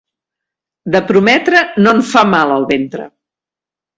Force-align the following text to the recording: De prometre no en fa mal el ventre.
De 0.95 1.01
prometre 1.11 1.61
no 1.85 1.93
en 1.97 2.01
fa 2.13 2.25
mal 2.31 2.53
el 2.57 2.65
ventre. 2.71 3.05